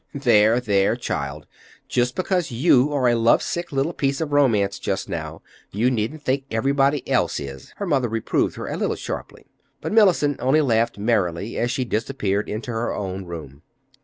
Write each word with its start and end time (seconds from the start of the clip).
"There, 0.15 0.59
there, 0.59 0.95
child, 0.95 1.45
just 1.87 2.15
because 2.15 2.49
you 2.49 2.91
are 2.91 3.07
a 3.07 3.13
love 3.13 3.43
sick 3.43 3.71
little 3.71 3.93
piece 3.93 4.19
of 4.19 4.31
romance 4.33 4.79
just 4.79 5.07
now, 5.07 5.43
you 5.69 5.91
needn't 5.91 6.23
think 6.23 6.45
everybody 6.49 7.07
else 7.07 7.39
is," 7.39 7.71
her 7.75 7.85
mother 7.85 8.09
reproved 8.09 8.55
her 8.55 8.65
a 8.67 8.77
little 8.77 8.95
sharply. 8.95 9.45
But 9.79 9.93
Mellicent 9.93 10.41
only 10.41 10.61
laughed 10.61 10.97
merrily 10.97 11.55
as 11.55 11.69
she 11.69 11.85
disappeared 11.85 12.49
into 12.49 12.71
her 12.71 12.91
own 12.91 13.25
room. 13.25 13.61